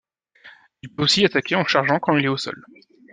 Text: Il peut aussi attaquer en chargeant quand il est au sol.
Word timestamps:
Il 0.81 0.89
peut 0.89 1.03
aussi 1.03 1.25
attaquer 1.25 1.53
en 1.53 1.63
chargeant 1.63 1.99
quand 1.99 2.17
il 2.17 2.25
est 2.25 2.27
au 2.27 2.35
sol. 2.35 2.63